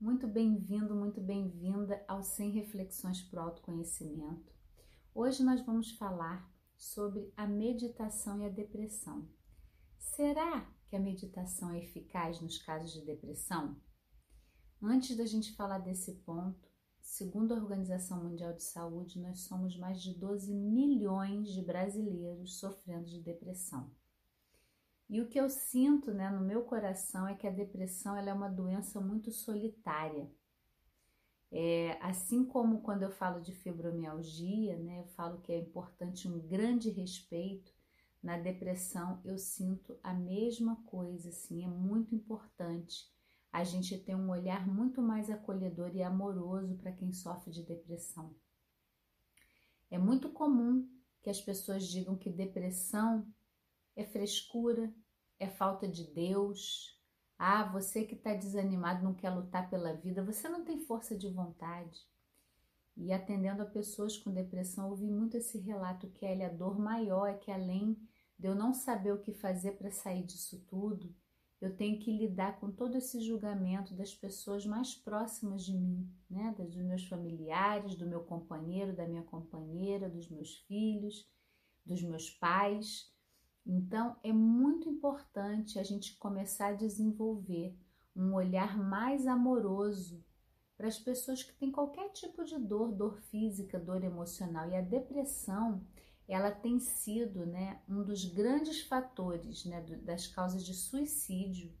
[0.00, 4.50] Muito bem-vindo, muito bem-vinda ao 100 Reflexões para o Autoconhecimento.
[5.14, 9.28] Hoje nós vamos falar sobre a meditação e a depressão.
[9.98, 13.78] Será que a meditação é eficaz nos casos de depressão?
[14.82, 16.66] Antes da gente falar desse ponto,
[17.02, 23.04] segundo a Organização Mundial de Saúde, nós somos mais de 12 milhões de brasileiros sofrendo
[23.04, 23.94] de depressão.
[25.10, 28.32] E o que eu sinto né, no meu coração é que a depressão ela é
[28.32, 30.30] uma doença muito solitária.
[31.50, 36.38] É, assim como quando eu falo de fibromialgia, né, eu falo que é importante um
[36.38, 37.74] grande respeito,
[38.22, 43.10] na depressão eu sinto a mesma coisa, assim, é muito importante
[43.50, 48.32] a gente ter um olhar muito mais acolhedor e amoroso para quem sofre de depressão.
[49.90, 50.88] É muito comum
[51.20, 53.26] que as pessoas digam que depressão
[53.96, 54.92] é frescura,
[55.40, 56.96] é falta de Deus.
[57.38, 61.28] Ah, você que está desanimado, não quer lutar pela vida, você não tem força de
[61.30, 62.06] vontade.
[62.96, 67.34] E atendendo a pessoas com depressão, ouvi muito esse relato que a dor maior é
[67.34, 67.96] que além
[68.38, 71.14] de eu não saber o que fazer para sair disso tudo,
[71.60, 76.54] eu tenho que lidar com todo esse julgamento das pessoas mais próximas de mim, né?
[76.58, 81.26] Dos meus familiares, do meu companheiro, da minha companheira, dos meus filhos,
[81.84, 83.09] dos meus pais.
[83.66, 87.76] Então, é muito importante a gente começar a desenvolver
[88.16, 90.24] um olhar mais amoroso
[90.76, 94.68] para as pessoas que têm qualquer tipo de dor, dor física, dor emocional.
[94.68, 95.86] E a depressão,
[96.26, 101.72] ela tem sido né, um dos grandes fatores né, das causas de suicídio.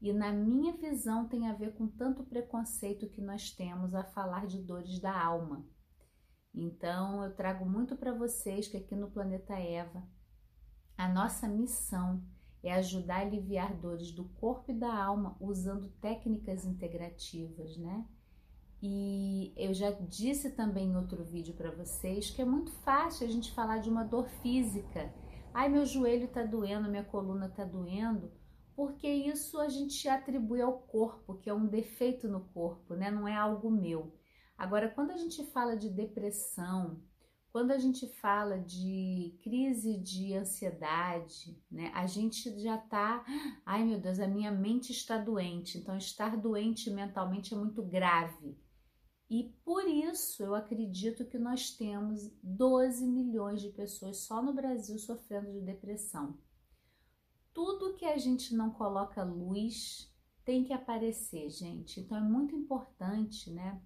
[0.00, 4.46] E na minha visão tem a ver com tanto preconceito que nós temos a falar
[4.46, 5.66] de dores da alma.
[6.54, 10.02] Então eu trago muito para vocês que aqui no planeta Eva
[10.98, 12.20] a nossa missão
[12.60, 18.04] é ajudar a aliviar dores do corpo e da alma usando técnicas integrativas, né?
[18.82, 23.30] E eu já disse também em outro vídeo para vocês que é muito fácil a
[23.30, 25.14] gente falar de uma dor física.
[25.54, 28.32] Ai, meu joelho está doendo, minha coluna está doendo,
[28.74, 33.08] porque isso a gente atribui ao corpo, que é um defeito no corpo, né?
[33.08, 34.12] Não é algo meu.
[34.56, 37.00] Agora, quando a gente fala de depressão,
[37.58, 43.24] quando a gente fala de crise de ansiedade, né, a gente já tá,
[43.66, 45.76] ai meu Deus, a minha mente está doente.
[45.76, 48.56] Então, estar doente mentalmente é muito grave.
[49.28, 54.96] E por isso eu acredito que nós temos 12 milhões de pessoas só no Brasil
[54.96, 56.38] sofrendo de depressão.
[57.52, 60.14] Tudo que a gente não coloca luz
[60.44, 61.98] tem que aparecer, gente.
[61.98, 63.82] Então é muito importante, né,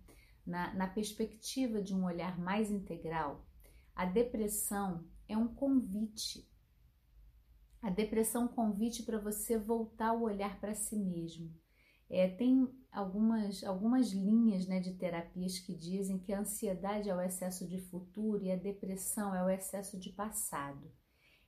[0.46, 3.46] na, na perspectiva de um olhar mais integral,
[3.94, 6.48] a depressão é um convite.
[7.80, 11.52] A depressão é um convite para você voltar o olhar para si mesmo.
[12.08, 17.20] É, tem algumas, algumas linhas né, de terapias que dizem que a ansiedade é o
[17.20, 20.92] excesso de futuro e a depressão é o excesso de passado.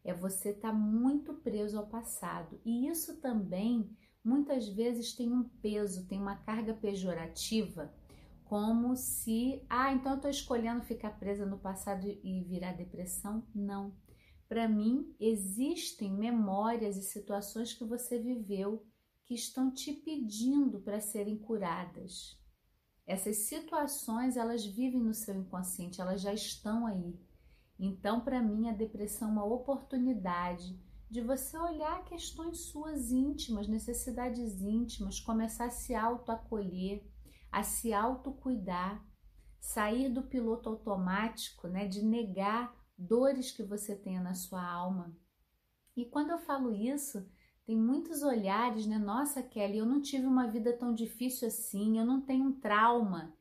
[0.03, 2.61] É você estar tá muito preso ao passado.
[2.65, 3.95] E isso também
[4.25, 7.93] muitas vezes tem um peso, tem uma carga pejorativa
[8.45, 13.47] como se, ah, então eu estou escolhendo ficar presa no passado e virar depressão.
[13.55, 13.95] Não.
[14.49, 18.87] Para mim, existem memórias e situações que você viveu
[19.25, 22.39] que estão te pedindo para serem curadas.
[23.07, 27.19] Essas situações, elas vivem no seu inconsciente, elas já estão aí.
[27.79, 30.79] Então, para mim, a depressão é uma oportunidade
[31.11, 37.05] de você olhar questões suas íntimas, necessidades íntimas, começar a se autoacolher,
[37.55, 39.01] a se autocuidar,
[39.61, 45.17] sair do piloto automático, né, de negar dores que você tenha na sua alma.
[45.97, 47.25] E quando eu falo isso,
[47.65, 48.99] tem muitos olhares, né?
[48.99, 53.33] Nossa, Kelly, eu não tive uma vida tão difícil assim, eu não tenho um trauma.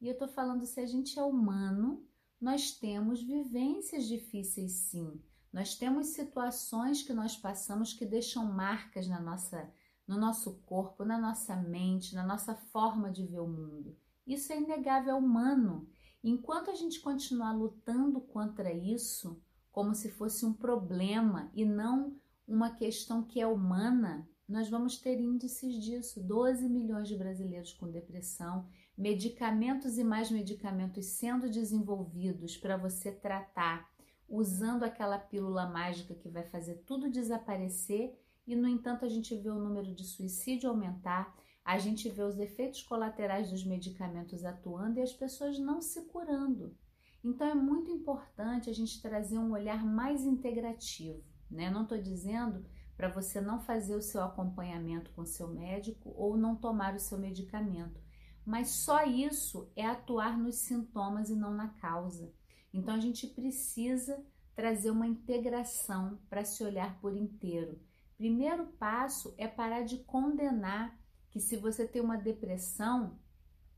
[0.00, 2.02] E eu tô falando se a gente é humano,
[2.40, 5.22] nós temos vivências difíceis sim.
[5.52, 9.70] Nós temos situações que nós passamos que deixam marcas na nossa
[10.08, 13.94] no nosso corpo, na nossa mente, na nossa forma de ver o mundo.
[14.26, 15.86] Isso é inegável, é humano.
[16.24, 19.40] Enquanto a gente continuar lutando contra isso,
[19.70, 22.16] como se fosse um problema e não
[22.46, 26.22] uma questão que é humana, nós vamos ter índices disso.
[26.22, 28.66] 12 milhões de brasileiros com depressão,
[28.96, 33.88] medicamentos e mais medicamentos sendo desenvolvidos para você tratar,
[34.26, 38.18] usando aquela pílula mágica que vai fazer tudo desaparecer
[38.48, 42.38] e, no entanto, a gente vê o número de suicídio aumentar, a gente vê os
[42.38, 46.74] efeitos colaterais dos medicamentos atuando e as pessoas não se curando.
[47.22, 51.68] Então, é muito importante a gente trazer um olhar mais integrativo, né?
[51.68, 52.64] Não estou dizendo
[52.96, 57.18] para você não fazer o seu acompanhamento com seu médico ou não tomar o seu
[57.18, 58.00] medicamento,
[58.46, 62.32] mas só isso é atuar nos sintomas e não na causa.
[62.72, 64.24] Então a gente precisa
[64.56, 67.78] trazer uma integração para se olhar por inteiro.
[68.18, 70.98] Primeiro passo é parar de condenar
[71.30, 73.16] que se você tem uma depressão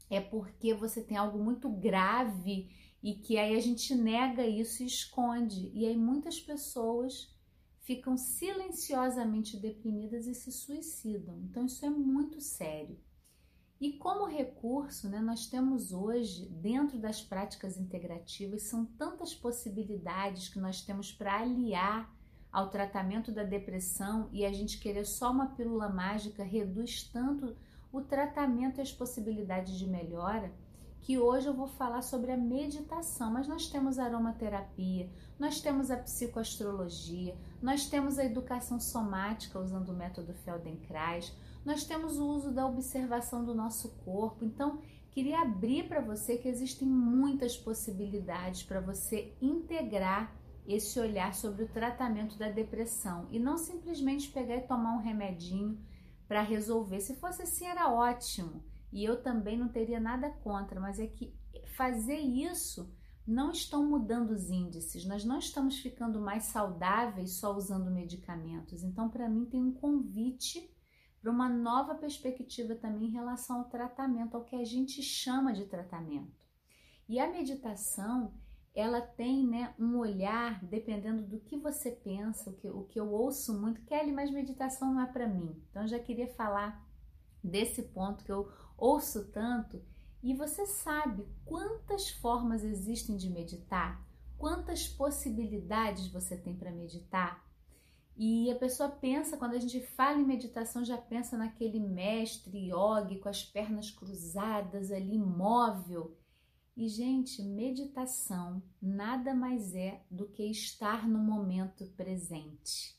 [0.08, 2.70] é porque você tem algo muito grave
[3.02, 5.70] e que aí a gente nega isso e esconde.
[5.74, 7.36] E aí muitas pessoas
[7.80, 11.38] ficam silenciosamente deprimidas e se suicidam.
[11.42, 12.98] Então isso é muito sério.
[13.78, 20.58] E como recurso, né, nós temos hoje, dentro das práticas integrativas, são tantas possibilidades que
[20.58, 22.14] nós temos para aliar
[22.52, 27.56] ao tratamento da depressão e a gente querer só uma pílula mágica reduz tanto
[27.92, 30.52] o tratamento e as possibilidades de melhora
[31.02, 35.08] que hoje eu vou falar sobre a meditação, mas nós temos a aromaterapia,
[35.38, 42.18] nós temos a psicoastrologia, nós temos a educação somática usando o método Feldenkrais, nós temos
[42.18, 44.44] o uso da observação do nosso corpo.
[44.44, 44.78] Então,
[45.10, 50.34] queria abrir para você que existem muitas possibilidades para você integrar
[50.72, 55.78] esse olhar sobre o tratamento da depressão e não simplesmente pegar e tomar um remedinho
[56.28, 57.00] para resolver.
[57.00, 58.62] Se fosse assim, era ótimo
[58.92, 61.34] e eu também não teria nada contra, mas é que
[61.76, 62.92] fazer isso
[63.26, 68.82] não estão mudando os índices, nós não estamos ficando mais saudáveis só usando medicamentos.
[68.82, 70.68] Então, para mim, tem um convite
[71.20, 75.66] para uma nova perspectiva também em relação ao tratamento, ao que a gente chama de
[75.66, 76.44] tratamento.
[77.08, 78.32] E a meditação,
[78.74, 83.10] ela tem né, um olhar, dependendo do que você pensa, o que, o que eu
[83.10, 85.60] ouço muito, Kelly, mas meditação não é para mim.
[85.70, 86.86] Então, já queria falar
[87.42, 89.82] desse ponto que eu ouço tanto.
[90.22, 94.04] E você sabe quantas formas existem de meditar?
[94.38, 97.44] Quantas possibilidades você tem para meditar?
[98.16, 103.18] E a pessoa pensa, quando a gente fala em meditação, já pensa naquele mestre yogi
[103.18, 106.14] com as pernas cruzadas ali, imóvel.
[106.80, 112.98] E, gente, meditação nada mais é do que estar no momento presente.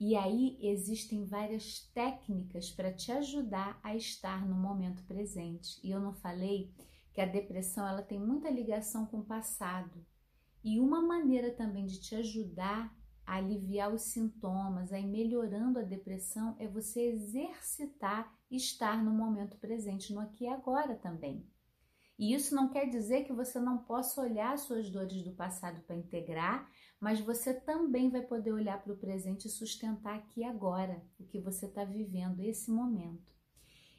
[0.00, 5.78] E aí existem várias técnicas para te ajudar a estar no momento presente.
[5.86, 6.72] E eu não falei
[7.12, 10.02] que a depressão ela tem muita ligação com o passado.
[10.64, 12.90] E uma maneira também de te ajudar
[13.26, 19.58] a aliviar os sintomas, a ir melhorando a depressão, é você exercitar estar no momento
[19.58, 21.46] presente, no aqui e agora também.
[22.18, 25.96] E isso não quer dizer que você não possa olhar suas dores do passado para
[25.96, 26.70] integrar,
[27.00, 31.40] mas você também vai poder olhar para o presente e sustentar aqui agora o que
[31.40, 33.34] você está vivendo, esse momento.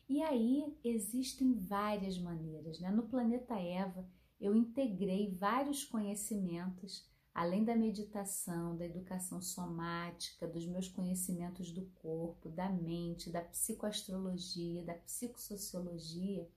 [0.08, 2.80] E aí existem várias maneiras.
[2.80, 2.90] Né?
[2.90, 4.08] No planeta Eva,
[4.40, 12.50] eu integrei vários conhecimentos além da meditação, da educação somática, dos meus conhecimentos do corpo,
[12.50, 16.48] da mente, da psicoastrologia, da psicossociologia,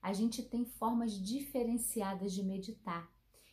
[0.00, 3.10] a gente tem formas diferenciadas de meditar.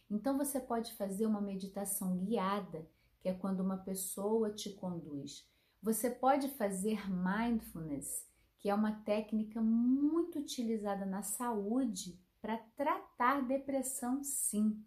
[0.10, 2.88] Então você pode fazer uma meditação guiada,
[3.20, 5.48] que é quando uma pessoa te conduz.
[5.82, 8.28] Você pode fazer mindfulness,
[8.60, 14.84] que é uma técnica muito utilizada na saúde para tratar depressão, sim.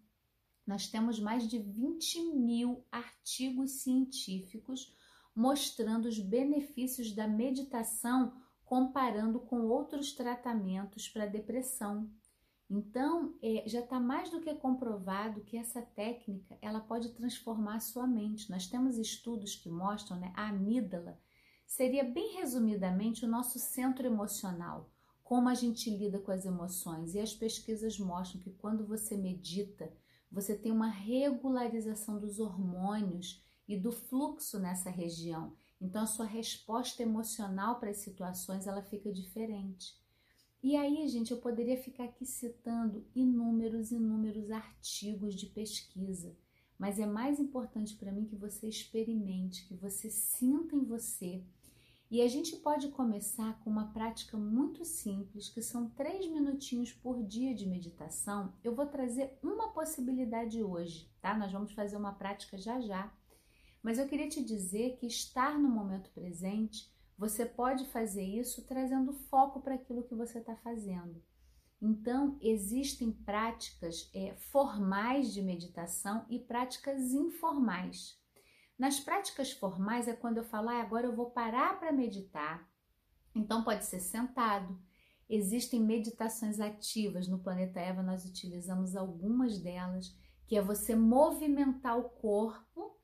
[0.65, 4.93] Nós temos mais de 20 mil artigos científicos
[5.35, 8.33] mostrando os benefícios da meditação
[8.69, 12.07] comparando com outros tratamentos para depressão.
[12.69, 17.79] Então, é, já está mais do que comprovado que essa técnica ela pode transformar a
[17.79, 18.47] sua mente.
[18.47, 21.19] Nós temos estudos que mostram né, a amígdala
[21.65, 24.87] seria bem resumidamente o nosso centro emocional,
[25.23, 27.15] como a gente lida com as emoções.
[27.15, 29.91] E as pesquisas mostram que quando você medita,
[30.31, 35.55] você tem uma regularização dos hormônios e do fluxo nessa região.
[35.81, 39.97] Então a sua resposta emocional para as situações ela fica diferente.
[40.61, 46.35] E aí, gente, eu poderia ficar aqui citando inúmeros, inúmeros artigos de pesquisa,
[46.77, 51.43] mas é mais importante para mim que você experimente, que você sinta em você
[52.11, 57.23] e a gente pode começar com uma prática muito simples, que são três minutinhos por
[57.23, 58.51] dia de meditação.
[58.63, 61.37] Eu vou trazer uma possibilidade hoje, tá?
[61.37, 63.13] Nós vamos fazer uma prática já já.
[63.81, 69.13] Mas eu queria te dizer que estar no momento presente, você pode fazer isso trazendo
[69.13, 71.21] foco para aquilo que você está fazendo.
[71.81, 78.19] Então, existem práticas é, formais de meditação e práticas informais.
[78.77, 82.69] Nas práticas formais é quando eu falo, ah, agora eu vou parar para meditar.
[83.35, 84.79] Então pode ser sentado.
[85.29, 90.15] Existem meditações ativas no planeta Eva, nós utilizamos algumas delas,
[90.47, 92.98] que é você movimentar o corpo,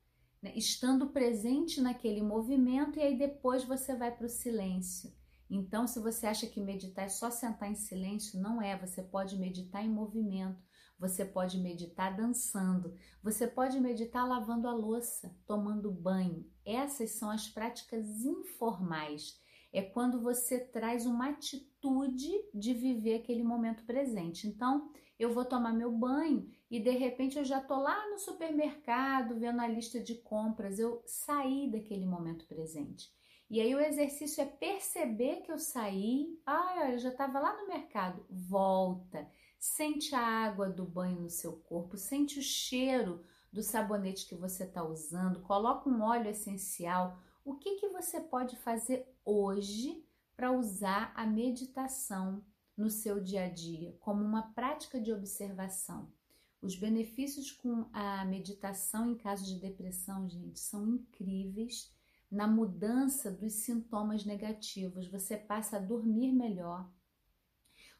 [0.46, 5.12] né, estando presente naquele movimento, e aí depois você vai para o silêncio.
[5.50, 8.78] Então, se você acha que meditar é só sentar em silêncio, não é.
[8.78, 10.60] Você pode meditar em movimento,
[10.98, 16.48] você pode meditar dançando, você pode meditar lavando a louça, tomando banho.
[16.64, 19.40] Essas são as práticas informais.
[19.72, 24.48] É quando você traz uma atitude de viver aquele momento presente.
[24.48, 29.38] Então, eu vou tomar meu banho e de repente eu já tô lá no supermercado
[29.38, 30.78] vendo a lista de compras.
[30.78, 33.10] Eu saí daquele momento presente.
[33.48, 37.68] E aí o exercício é perceber que eu saí, olha, eu já estava lá no
[37.68, 38.26] mercado.
[38.28, 44.34] Volta, sente a água do banho no seu corpo, sente o cheiro do sabonete que
[44.34, 47.18] você está usando, coloca um óleo essencial.
[47.44, 50.04] O que, que você pode fazer hoje
[50.36, 52.44] para usar a meditação
[52.76, 56.12] no seu dia a dia como uma prática de observação?
[56.60, 61.94] Os benefícios com a meditação em caso de depressão, gente, são incríveis
[62.30, 65.06] na mudança dos sintomas negativos.
[65.08, 66.90] Você passa a dormir melhor,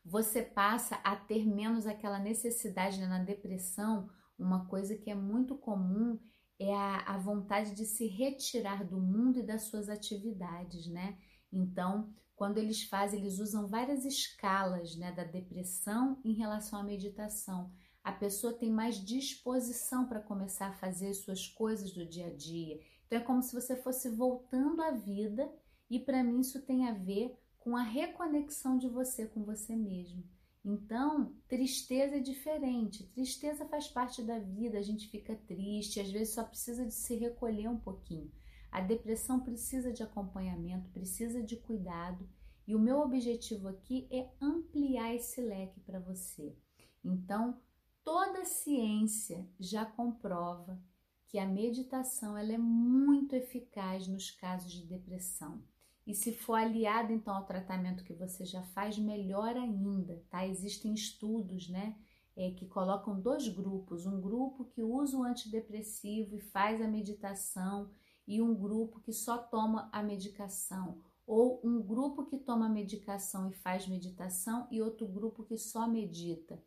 [0.04, 3.08] você passa a ter menos aquela necessidade né?
[3.08, 4.08] na depressão.
[4.38, 6.18] Uma coisa que é muito comum
[6.60, 11.18] é a, a vontade de se retirar do mundo e das suas atividades, né?
[11.52, 17.72] Então, quando eles fazem, eles usam várias escalas né, da depressão em relação à meditação.
[18.04, 22.80] A pessoa tem mais disposição para começar a fazer suas coisas do dia a dia
[23.06, 25.50] então é como se você fosse voltando à vida,
[25.88, 30.24] e para mim isso tem a ver com a reconexão de você com você mesmo.
[30.64, 33.06] Então, tristeza é diferente.
[33.06, 37.14] Tristeza faz parte da vida, a gente fica triste, às vezes só precisa de se
[37.14, 38.30] recolher um pouquinho.
[38.76, 42.28] A depressão precisa de acompanhamento, precisa de cuidado,
[42.66, 46.54] e o meu objetivo aqui é ampliar esse leque para você.
[47.02, 47.58] Então,
[48.04, 50.78] toda ciência já comprova
[51.26, 55.64] que a meditação ela é muito eficaz nos casos de depressão.
[56.06, 60.46] E se for aliada então ao tratamento que você já faz, melhor ainda, tá?
[60.46, 61.96] Existem estudos, né,
[62.36, 67.90] é, que colocam dois grupos, um grupo que usa o antidepressivo e faz a meditação
[68.26, 73.54] e um grupo que só toma a medicação, ou um grupo que toma medicação e
[73.54, 76.62] faz meditação e outro grupo que só medita.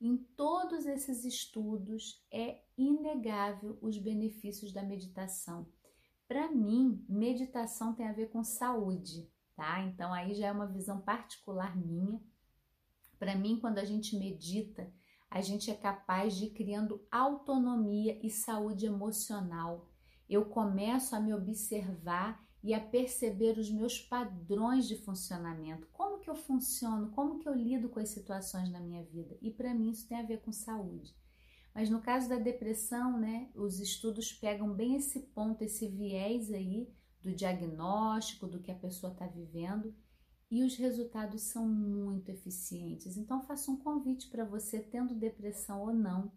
[0.00, 5.66] Em todos esses estudos é inegável os benefícios da meditação.
[6.26, 9.82] Para mim, meditação tem a ver com saúde, tá?
[9.82, 12.18] Então aí já é uma visão particular minha.
[13.18, 14.90] Para mim, quando a gente medita,
[15.28, 19.89] a gente é capaz de ir criando autonomia e saúde emocional.
[20.30, 25.88] Eu começo a me observar e a perceber os meus padrões de funcionamento.
[25.92, 27.10] Como que eu funciono?
[27.10, 29.36] Como que eu lido com as situações na minha vida?
[29.42, 31.12] E para mim isso tem a ver com saúde.
[31.74, 36.88] Mas no caso da depressão, né, os estudos pegam bem esse ponto, esse viés aí
[37.20, 39.92] do diagnóstico, do que a pessoa está vivendo,
[40.48, 43.16] e os resultados são muito eficientes.
[43.16, 46.30] Então, faço um convite para você, tendo depressão ou não,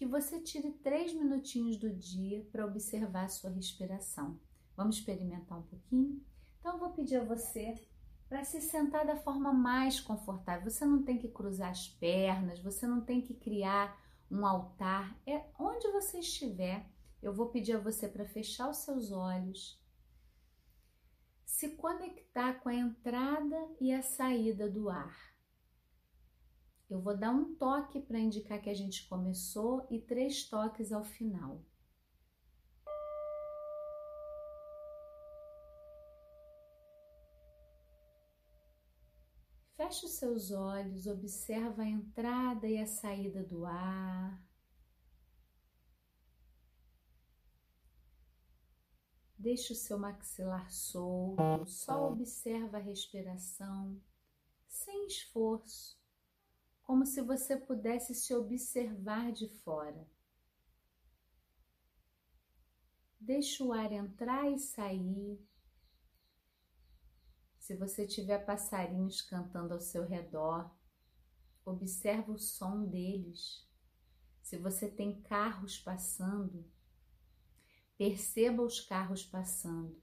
[0.00, 4.40] que você tire três minutinhos do dia para observar a sua respiração.
[4.74, 6.24] Vamos experimentar um pouquinho?
[6.58, 7.74] Então, eu vou pedir a você
[8.26, 10.70] para se sentar da forma mais confortável.
[10.70, 13.94] Você não tem que cruzar as pernas, você não tem que criar
[14.30, 15.20] um altar.
[15.26, 16.88] É onde você estiver,
[17.22, 19.78] eu vou pedir a você para fechar os seus olhos,
[21.44, 25.29] se conectar com a entrada e a saída do ar.
[26.90, 31.04] Eu vou dar um toque para indicar que a gente começou e três toques ao
[31.04, 31.64] final.
[39.76, 44.44] Feche os seus olhos, observa a entrada e a saída do ar.
[49.38, 53.98] Deixe o seu maxilar solto, só observa a respiração,
[54.66, 55.99] sem esforço,
[56.90, 60.10] como se você pudesse se observar de fora.
[63.20, 65.40] Deixe o ar entrar e sair,
[67.60, 70.68] se você tiver passarinhos cantando ao seu redor,
[71.64, 73.64] observa o som deles.
[74.42, 76.68] Se você tem carros passando,
[77.96, 80.02] perceba os carros passando.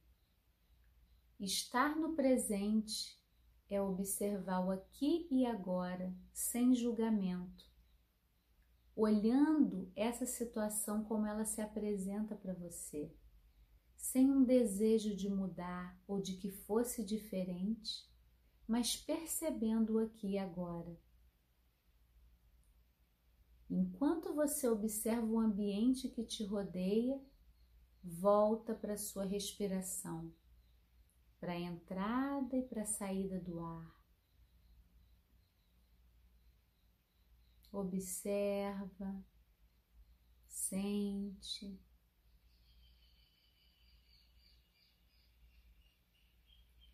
[1.37, 3.21] Estar no presente
[3.69, 7.65] é observar o aqui e agora, sem julgamento,
[8.95, 13.13] olhando essa situação como ela se apresenta para você
[13.97, 18.07] sem um desejo de mudar ou de que fosse diferente,
[18.67, 20.97] mas percebendo aqui e agora.
[23.69, 27.21] Enquanto você observa o ambiente que te rodeia,
[28.01, 30.33] volta para sua respiração.
[31.39, 33.97] Para a entrada e para a saída do ar.
[37.71, 39.23] Observa,
[40.47, 41.79] sente.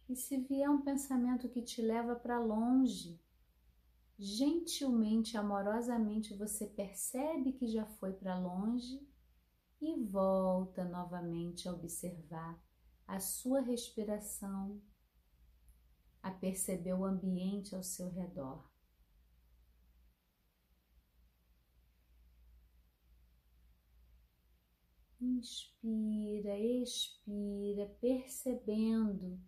[0.09, 3.19] E se vier um pensamento que te leva para longe,
[4.19, 9.07] gentilmente, amorosamente você percebe que já foi para longe
[9.81, 12.62] e volta novamente a observar
[13.07, 14.81] a sua respiração,
[16.21, 18.71] a perceber o ambiente ao seu redor.
[25.19, 29.39] Inspira, expira, percebendo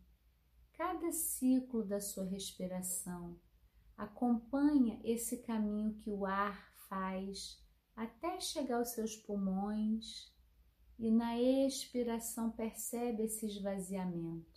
[0.74, 3.40] cada ciclo da sua respiração.
[3.98, 7.62] Acompanha esse caminho que o ar faz
[7.96, 10.35] até chegar aos seus pulmões
[10.98, 14.55] e na expiração percebe esse esvaziamento.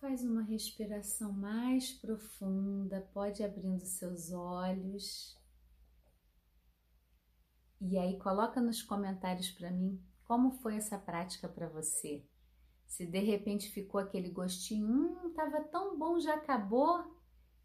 [0.00, 5.38] Faz uma respiração mais profunda, pode abrindo seus olhos.
[7.78, 12.24] E aí coloca nos comentários para mim como foi essa prática para você.
[12.86, 17.04] Se de repente ficou aquele gostinho, hum, tava tão bom, já acabou.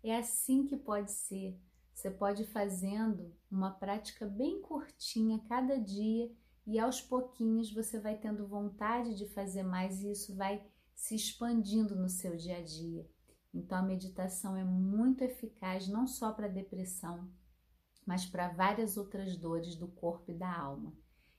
[0.03, 1.57] É assim que pode ser.
[1.93, 6.29] Você pode ir fazendo uma prática bem curtinha cada dia
[6.67, 10.61] e aos pouquinhos você vai tendo vontade de fazer mais e isso vai
[10.95, 13.07] se expandindo no seu dia a dia.
[13.53, 17.29] Então, a meditação é muito eficaz não só para depressão,
[18.05, 20.93] mas para várias outras dores do corpo e da alma.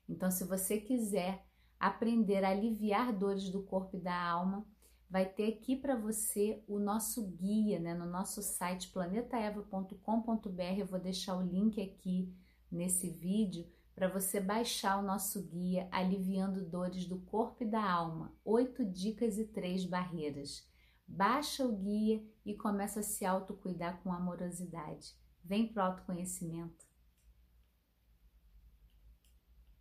[0.09, 1.45] Então, se você quiser
[1.79, 4.66] aprender a aliviar dores do corpo e da alma,
[5.09, 10.79] vai ter aqui para você o nosso guia, né, no nosso site planetaeva.com.br.
[10.79, 12.33] Eu vou deixar o link aqui
[12.71, 13.66] nesse vídeo
[13.97, 19.39] para você baixar o nosso guia Aliviando Dores do Corpo e da Alma, 8 dicas
[19.39, 20.69] e 3 barreiras.
[21.09, 25.15] Baixa o guia e começa a se autocuidar com amorosidade.
[25.43, 26.86] Vem para o autoconhecimento.